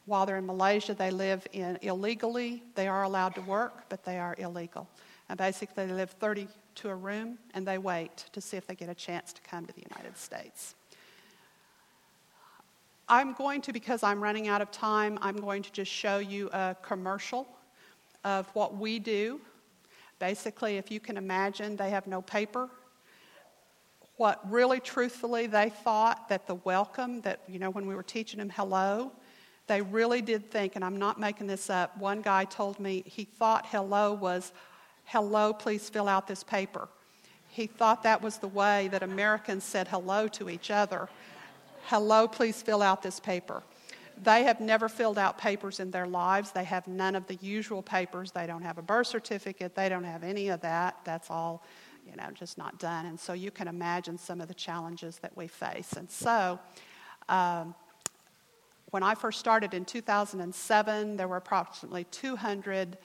[0.06, 2.64] While they're in Malaysia, they live in illegally.
[2.74, 4.88] They are allowed to work, but they are illegal.
[5.28, 8.74] And basically, they live 30 to a room and they wait to see if they
[8.74, 10.74] get a chance to come to the United States.
[13.08, 16.48] I'm going to, because I'm running out of time, I'm going to just show you
[16.52, 17.46] a commercial
[18.24, 19.40] of what we do.
[20.18, 22.70] Basically, if you can imagine, they have no paper.
[24.16, 28.38] What really truthfully they thought that the welcome, that, you know, when we were teaching
[28.38, 29.12] them hello,
[29.66, 33.24] they really did think, and I'm not making this up, one guy told me he
[33.24, 34.52] thought hello was,
[35.04, 36.88] hello, please fill out this paper.
[37.48, 41.08] He thought that was the way that Americans said hello to each other.
[41.84, 43.62] Hello, please fill out this paper.
[44.22, 46.52] They have never filled out papers in their lives.
[46.52, 48.30] They have none of the usual papers.
[48.30, 49.74] They don't have a birth certificate.
[49.74, 50.98] They don't have any of that.
[51.04, 51.64] That's all,
[52.08, 53.06] you know, just not done.
[53.06, 55.92] And so you can imagine some of the challenges that we face.
[55.92, 56.58] And so,
[57.28, 57.74] um,
[58.90, 62.96] when I first started in 2007, there were approximately 200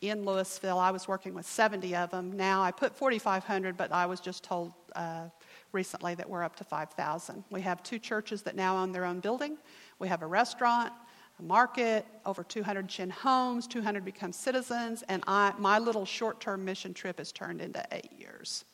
[0.00, 0.78] in Lewisville.
[0.78, 2.32] I was working with 70 of them.
[2.32, 5.28] Now I put 4,500, but I was just told uh,
[5.72, 7.44] recently that we're up to 5,000.
[7.50, 9.58] We have two churches that now own their own building.
[9.98, 10.92] We have a restaurant,
[11.38, 16.64] a market, over 200 Chin homes, 200 become citizens, and I, my little short term
[16.64, 18.64] mission trip has turned into eight years.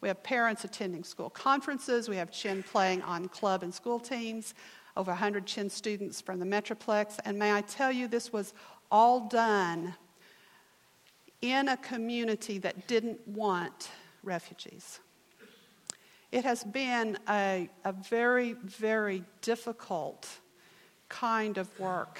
[0.00, 2.08] We have parents attending school conferences.
[2.08, 4.54] We have Chin playing on club and school teams,
[4.96, 7.18] over 100 Chin students from the Metroplex.
[7.24, 8.52] And may I tell you, this was
[8.90, 9.94] all done
[11.42, 13.90] in a community that didn't want
[14.22, 15.00] refugees.
[16.32, 20.28] It has been a, a very, very difficult
[21.08, 22.18] kind of work.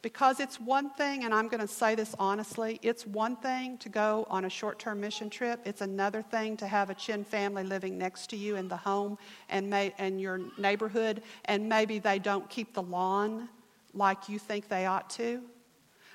[0.00, 3.88] Because it's one thing, and I'm going to say this honestly, it's one thing to
[3.88, 5.60] go on a short term mission trip.
[5.64, 9.16] It's another thing to have a Chin family living next to you in the home
[9.48, 13.48] and, may, and your neighborhood, and maybe they don't keep the lawn
[13.94, 15.42] like you think they ought to.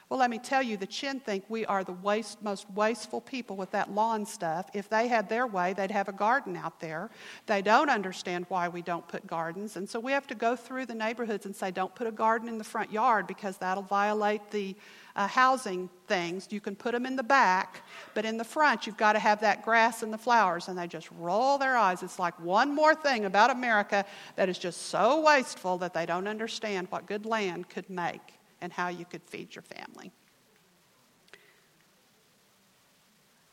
[0.10, 3.56] Well, let me tell you, the Chin think we are the waste, most wasteful people
[3.56, 4.68] with that lawn stuff.
[4.74, 7.12] If they had their way, they'd have a garden out there.
[7.46, 9.78] They don't understand why we don't put gardens.
[9.78, 12.50] And so we have to go through the neighborhoods and say, don't put a garden
[12.50, 14.76] in the front yard because that'll violate the
[15.16, 16.48] uh, housing things.
[16.50, 17.84] You can put them in the back,
[18.16, 20.70] but in the front, you've got to have that grass and the flowers.
[20.70, 22.02] And they just roll their eyes.
[22.02, 24.04] It's like one more thing about America
[24.38, 28.72] that is just so wasteful that they don't understand what good land could make and
[28.72, 30.12] how you could feed your family.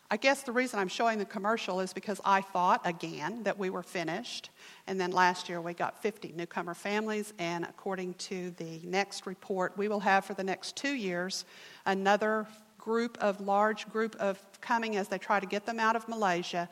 [0.08, 3.70] I guess the reason I'm showing the commercial is because I thought again that we
[3.70, 4.50] were finished.
[4.86, 7.34] And then last year we got 50 newcomer families.
[7.40, 11.44] And according to the next report, we will have for the next two years
[11.86, 12.46] another
[12.78, 16.68] group of large group of coming as they try to get them out of Malaysia.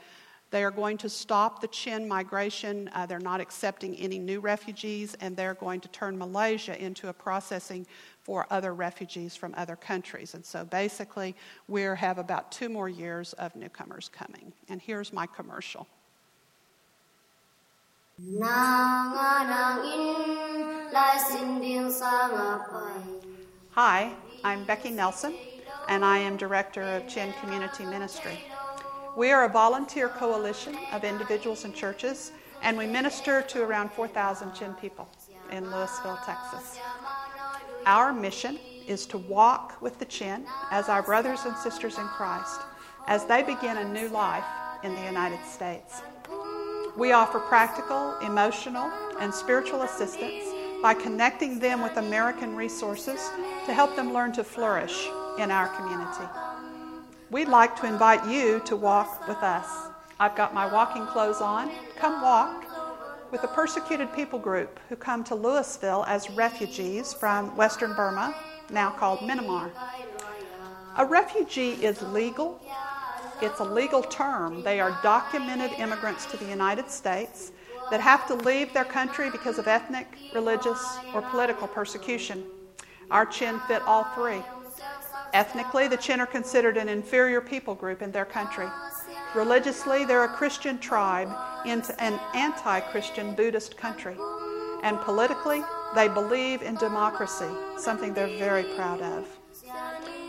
[0.50, 2.88] They are going to stop the Chin migration.
[2.94, 7.12] Uh, they're not accepting any new refugees, and they're going to turn Malaysia into a
[7.12, 7.84] processing
[8.24, 10.34] for other refugees from other countries.
[10.34, 11.36] And so basically,
[11.68, 14.52] we have about two more years of newcomers coming.
[14.68, 15.86] And here's my commercial.
[23.72, 24.12] Hi,
[24.42, 25.34] I'm Becky Nelson,
[25.88, 28.38] and I am Director of Chin Community Ministry.
[29.16, 34.54] We are a volunteer coalition of individuals and churches, and we minister to around 4,000
[34.54, 35.08] Chin people
[35.50, 36.78] in Lewisville, Texas.
[37.86, 42.60] Our mission is to walk with the Chin as our brothers and sisters in Christ
[43.06, 44.44] as they begin a new life
[44.82, 46.00] in the United States.
[46.96, 50.44] We offer practical, emotional, and spiritual assistance
[50.80, 53.30] by connecting them with American resources
[53.66, 55.06] to help them learn to flourish
[55.38, 56.24] in our community.
[57.30, 59.88] We'd like to invite you to walk with us.
[60.18, 61.70] I've got my walking clothes on.
[61.96, 62.64] Come walk
[63.34, 68.32] with a persecuted people group who come to Lewisville as refugees from Western Burma,
[68.70, 69.72] now called Myanmar.
[70.98, 72.60] A refugee is legal.
[73.42, 74.62] It's a legal term.
[74.62, 77.50] They are documented immigrants to the United States
[77.90, 82.44] that have to leave their country because of ethnic, religious, or political persecution.
[83.10, 84.44] Our chin fit all three.
[85.32, 88.68] Ethnically, the Chin are considered an inferior people group in their country.
[89.34, 91.28] Religiously, they're a Christian tribe
[91.66, 94.16] in an anti Christian Buddhist country.
[94.82, 95.62] And politically,
[95.94, 99.26] they believe in democracy, something they're very proud of.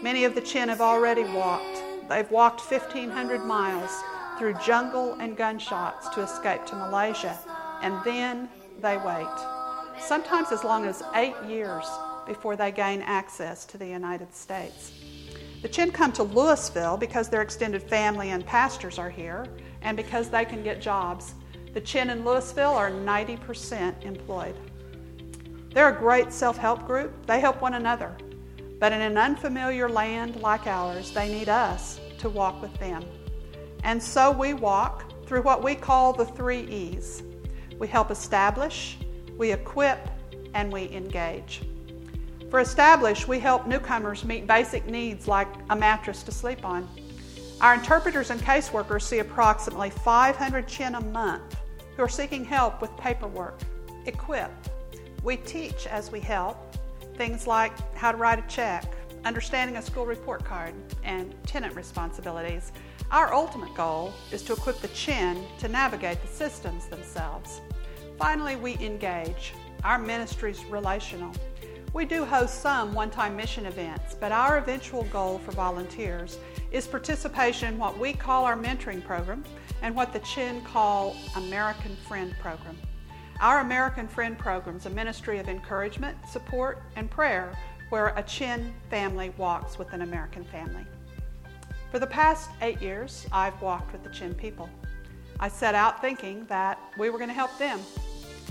[0.02, 1.84] Many of the Chin have already walked.
[2.10, 3.92] They've walked 1,500 miles
[4.40, 7.38] through jungle and gunshots to escape to Malaysia,
[7.82, 8.50] and then
[8.82, 9.38] they wait.
[10.00, 11.86] Sometimes as long as eight years
[12.26, 14.92] before they gain access to the United States.
[15.62, 19.46] The Chin come to Lewisville because their extended family and pastors are here
[19.82, 21.34] and because they can get jobs.
[21.74, 24.56] The Chin in Lewisville are 90% employed.
[25.74, 28.16] They're a great self help group, they help one another.
[28.80, 33.04] But in an unfamiliar land like ours, they need us to walk with them.
[33.84, 37.24] And so we walk through what we call the three E's
[37.80, 38.98] we help establish,
[39.38, 40.08] we equip,
[40.54, 41.62] and we engage.
[42.56, 46.88] For Establish, we help newcomers meet basic needs like a mattress to sleep on.
[47.60, 51.58] Our interpreters and caseworkers see approximately 500 chin a month
[51.98, 53.60] who are seeking help with paperwork.
[54.06, 54.52] Equip.
[55.22, 56.58] We teach as we help
[57.18, 58.86] things like how to write a check,
[59.26, 62.72] understanding a school report card, and tenant responsibilities.
[63.12, 67.60] Our ultimate goal is to equip the chin to navigate the systems themselves.
[68.18, 69.54] Finally, we engage.
[69.84, 71.34] Our ministry is relational.
[71.96, 76.38] We do host some one time mission events, but our eventual goal for volunteers
[76.70, 79.46] is participation in what we call our mentoring program
[79.82, 82.78] and what the Chin call American Friend Program.
[83.40, 88.74] Our American Friend Program is a ministry of encouragement, support, and prayer where a Chin
[88.90, 90.86] family walks with an American family.
[91.92, 94.70] For the past eight years, I've walked with the Chin people.
[95.40, 97.80] I set out thinking that we were going to help them,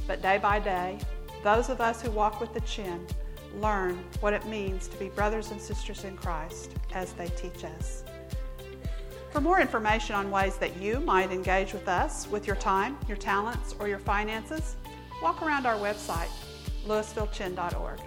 [0.07, 0.99] but day by day,
[1.43, 3.07] those of us who walk with the Chin
[3.61, 8.05] learn what it means to be brothers and sisters in Christ as they teach us.
[9.33, 13.17] For more information on ways that you might engage with us with your time, your
[13.17, 14.77] talents, or your finances,
[15.21, 16.29] walk around our website,
[16.87, 18.01] lewisvillechin.org.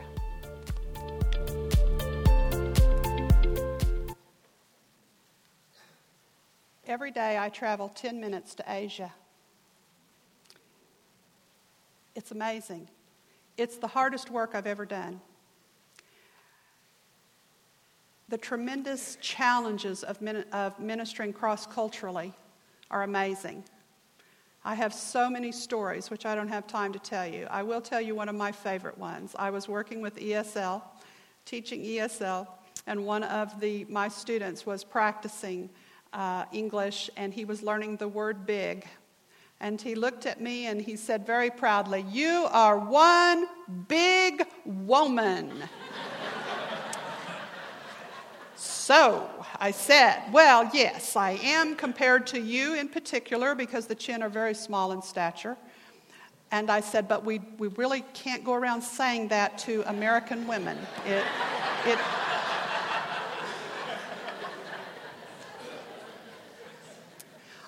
[6.87, 9.13] Every day I travel 10 minutes to Asia.
[12.15, 12.87] It's amazing.
[13.57, 15.19] It's the hardest work I've ever done
[18.29, 20.21] the tremendous challenges of,
[20.51, 22.33] of ministering cross culturally
[22.91, 23.63] are amazing.
[24.65, 27.47] I have so many stories, which I don't have time to tell you.
[27.49, 29.33] I will tell you one of my favorite ones.
[29.39, 30.81] I was working with ESL,
[31.45, 32.47] teaching ESL,
[32.85, 35.69] and one of the, my students was practicing
[36.11, 38.85] uh, English, and he was learning the word big.
[39.59, 43.47] And he looked at me and he said very proudly, You are one
[43.87, 45.63] big woman.
[48.87, 49.29] So
[49.59, 54.29] I said, Well, yes, I am compared to you in particular because the chin are
[54.29, 55.57] very small in stature.
[56.51, 60.77] And I said, But we, we really can't go around saying that to American women.
[61.05, 61.25] It,
[61.85, 61.99] it,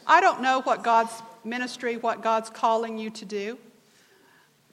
[0.08, 3.58] I don't know what God's ministry, what God's calling you to do,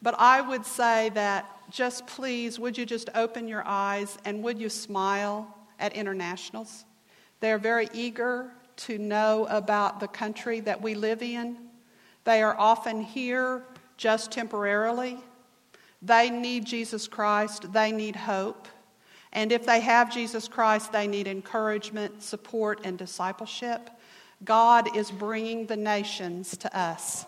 [0.01, 4.61] but I would say that just please, would you just open your eyes and would
[4.61, 6.85] you smile at internationals?
[7.41, 11.57] They're very eager to know about the country that we live in.
[12.25, 13.63] They are often here
[13.97, 15.19] just temporarily.
[16.03, 18.69] They need Jesus Christ, they need hope.
[19.33, 23.91] And if they have Jesus Christ, they need encouragement, support, and discipleship.
[24.45, 27.27] God is bringing the nations to us.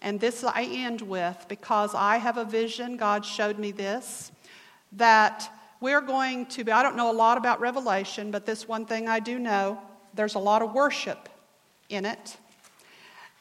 [0.00, 4.32] And this I end with because I have a vision, God showed me this,
[4.92, 5.50] that
[5.84, 9.06] we're going to be, I don't know a lot about Revelation, but this one thing
[9.06, 9.78] I do know
[10.14, 11.28] there's a lot of worship
[11.90, 12.38] in it.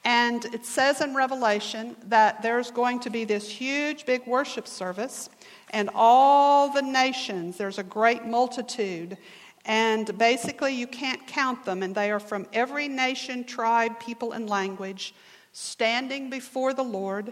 [0.04, 5.30] And it says in Revelation that there's going to be this huge, big worship service,
[5.70, 9.18] and all the nations, there's a great multitude.
[9.64, 14.50] And basically, you can't count them, and they are from every nation, tribe, people, and
[14.50, 15.16] language,
[15.54, 17.32] standing before the Lord,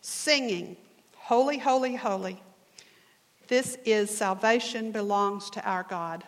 [0.00, 0.78] singing,
[1.14, 2.40] Holy, holy, holy.
[3.48, 6.24] This is salvation belongs to our God.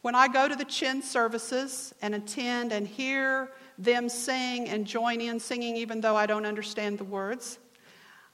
[0.00, 5.20] When I go to the Chin services and attend and hear them sing and join
[5.20, 7.58] in singing, even though I don't understand the words,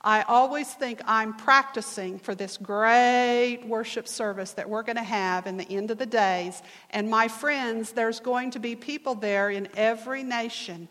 [0.00, 5.46] I always think I'm practicing for this great worship service that we're going to have
[5.46, 6.62] in the end of the days.
[6.90, 10.88] And my friends, there's going to be people there in every nation,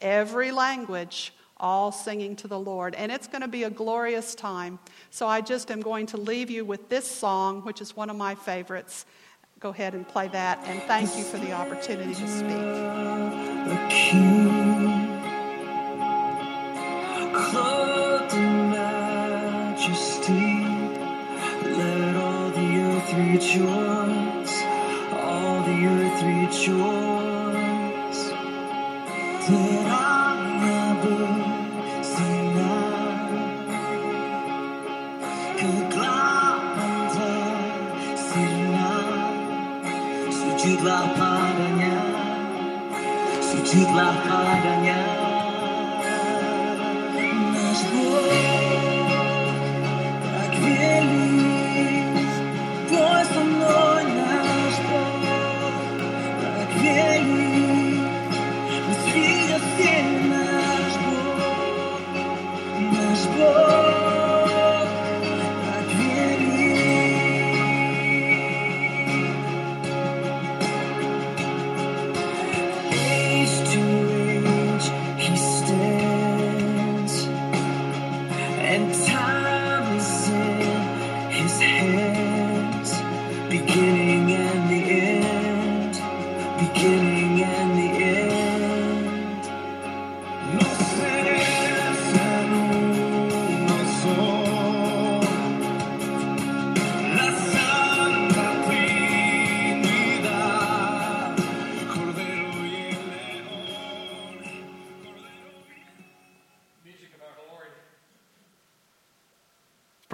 [0.00, 2.94] every language, all singing to the Lord.
[2.94, 4.78] And it's going to be a glorious time.
[5.10, 8.16] So I just am going to leave you with this song, which is one of
[8.16, 9.06] my favorites
[9.60, 10.58] go ahead and play that.
[10.64, 12.46] And thank you for the opportunity to speak.
[21.78, 24.54] Let all the earth rejoice,
[25.12, 26.86] all the earth rejoice.
[40.86, 41.94] Sujudlah padanya.
[43.42, 45.15] Sujudlah padanya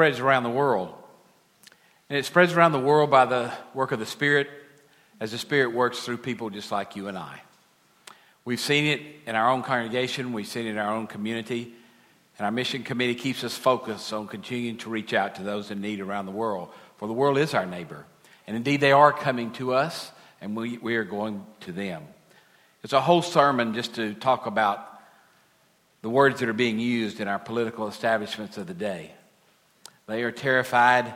[0.03, 0.93] spreads around the world.
[2.11, 4.49] And it spreads around the world by the work of the Spirit
[5.21, 7.41] as the Spirit works through people just like you and I.
[8.45, 11.73] We've seen it in our own congregation, we've seen it in our own community,
[12.37, 15.81] and our mission committee keeps us focused on continuing to reach out to those in
[15.81, 16.71] need around the world.
[16.97, 18.05] For the world is our neighbor.
[18.49, 22.03] And indeed, they are coming to us, and we, we are going to them.
[22.83, 25.01] It's a whole sermon just to talk about
[26.01, 29.13] the words that are being used in our political establishments of the day.
[30.07, 31.13] They are terrified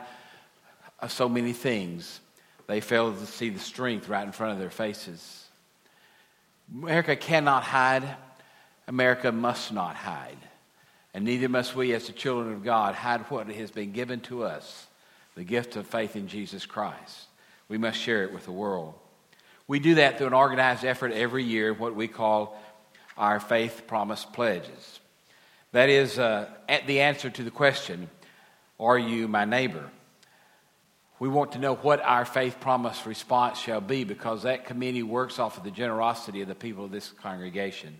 [0.99, 2.19] of so many things,
[2.65, 5.45] they fail to see the strength right in front of their faces.
[6.73, 8.03] America cannot hide.
[8.87, 10.37] America must not hide.
[11.13, 14.43] And neither must we, as the children of God, hide what has been given to
[14.43, 14.87] us
[15.35, 17.27] the gift of faith in Jesus Christ.
[17.69, 18.95] We must share it with the world.
[19.67, 22.59] We do that through an organized effort every year, what we call
[23.17, 24.99] our faith promise pledges.
[25.73, 26.49] That is uh,
[26.87, 28.09] the answer to the question
[28.79, 29.89] are you my neighbor?
[31.19, 35.39] We want to know what our faith promise response shall be because that committee works
[35.39, 37.95] off of the generosity of the people of this congregation.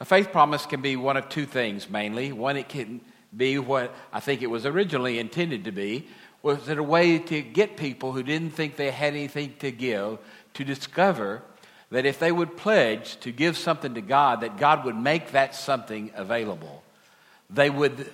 [0.00, 2.32] A faith promise can be one of two things mainly.
[2.32, 3.00] One, it can
[3.34, 6.06] be what I think it was originally intended to be,
[6.42, 10.18] was it a way to get people who didn't think they had anything to give
[10.54, 11.42] to discover
[11.90, 15.54] that if they would pledge to give something to God, that God would make that
[15.54, 16.82] something available.
[17.48, 18.12] They would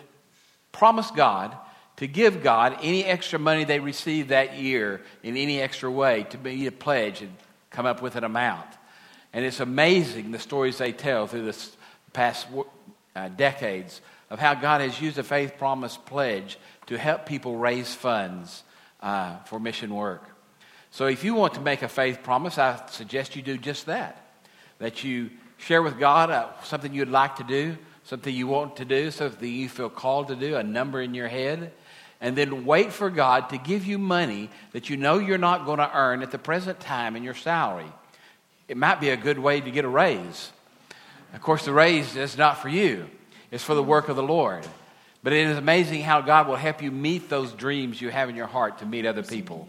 [0.71, 1.57] promise God
[2.03, 6.37] to give God any extra money they receive that year in any extra way to
[6.37, 7.33] be a pledge and
[7.71, 8.67] come up with an amount.
[9.33, 11.57] And it's amazing the stories they tell through the
[12.13, 12.49] past
[13.15, 14.01] uh, decades
[14.31, 18.65] of how God has used the Faith Promise Pledge to help people raise funds
[19.01, 20.25] uh, for mission work.
[20.91, 24.27] So if you want to make a faith promise, I suggest you do just that.
[24.81, 28.85] That you share with God uh, something you'd like to do, something you want to
[28.85, 31.71] do, something you feel called to do, a number in your head,
[32.23, 35.79] and then wait for God to give you money that you know you're not going
[35.79, 37.93] to earn at the present time in your salary.
[38.69, 40.53] It might be a good way to get a raise.
[41.35, 43.11] Of course, the raise is not for you,
[43.51, 44.65] it's for the work of the Lord.
[45.25, 48.37] But it is amazing how God will help you meet those dreams you have in
[48.37, 49.69] your heart to meet other people.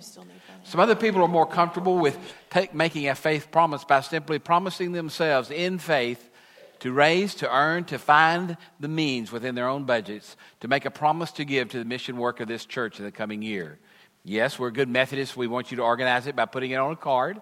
[0.63, 2.17] Some other people are more comfortable with
[2.49, 6.29] take, making a faith promise by simply promising themselves in faith
[6.83, 10.91] to raise, to earn, to find the means within their own budgets to make a
[10.91, 13.79] promise to give to the mission work of this church in the coming year.
[14.25, 15.37] Yes, we're good Methodists.
[15.37, 17.41] We want you to organize it by putting it on a card.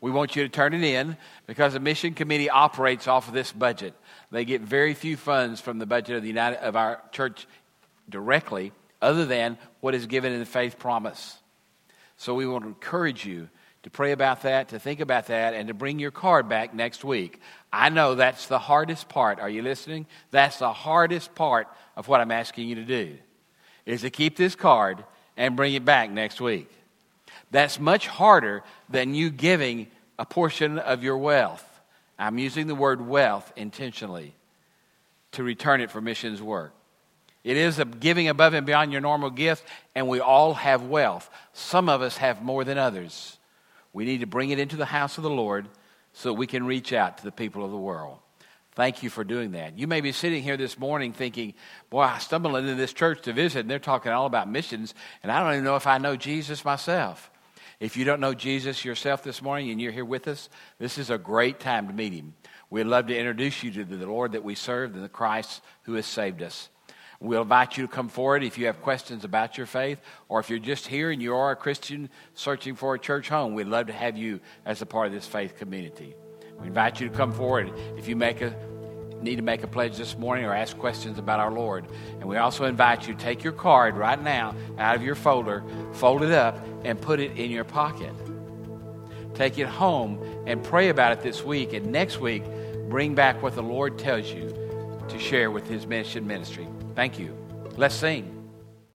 [0.00, 1.16] We want you to turn it in
[1.48, 3.94] because the mission committee operates off of this budget.
[4.30, 7.48] They get very few funds from the budget of the United of our church
[8.08, 8.70] directly,
[9.02, 11.36] other than what is given in the faith promise.
[12.16, 13.48] So we want to encourage you
[13.88, 17.04] to pray about that, to think about that, and to bring your card back next
[17.04, 17.40] week.
[17.72, 19.40] I know that's the hardest part.
[19.40, 20.04] Are you listening?
[20.30, 23.16] That's the hardest part of what I'm asking you to do,
[23.86, 25.02] is to keep this card
[25.38, 26.70] and bring it back next week.
[27.50, 29.86] That's much harder than you giving
[30.18, 31.64] a portion of your wealth.
[32.18, 34.34] I'm using the word wealth intentionally
[35.32, 36.74] to return it for missions work.
[37.42, 39.64] It is a giving above and beyond your normal gift,
[39.94, 41.30] and we all have wealth.
[41.54, 43.36] Some of us have more than others.
[43.98, 45.66] We need to bring it into the house of the Lord
[46.12, 48.20] so we can reach out to the people of the world.
[48.76, 49.76] Thank you for doing that.
[49.76, 51.54] You may be sitting here this morning thinking,
[51.90, 54.94] Boy, I stumbled into this church to visit, and they're talking all about missions,
[55.24, 57.28] and I don't even know if I know Jesus myself.
[57.80, 61.10] If you don't know Jesus yourself this morning and you're here with us, this is
[61.10, 62.34] a great time to meet him.
[62.70, 65.94] We'd love to introduce you to the Lord that we serve and the Christ who
[65.94, 66.68] has saved us.
[67.20, 70.50] We'll invite you to come forward if you have questions about your faith, or if
[70.50, 73.88] you're just here and you are a Christian searching for a church home, we'd love
[73.88, 76.14] to have you as a part of this faith community.
[76.60, 78.54] We invite you to come forward if you make a
[79.20, 81.86] need to make a pledge this morning or ask questions about our Lord.
[82.20, 85.64] And we also invite you to take your card right now out of your folder,
[85.94, 88.12] fold it up, and put it in your pocket.
[89.34, 91.72] Take it home and pray about it this week.
[91.72, 92.44] And next week,
[92.88, 94.54] bring back what the Lord tells you
[95.08, 96.68] to share with His mission ministry.
[96.98, 97.32] Thank you.
[97.76, 98.37] Let's sing.